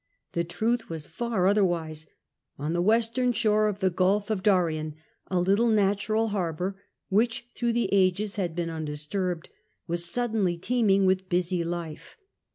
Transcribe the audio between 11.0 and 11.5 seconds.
with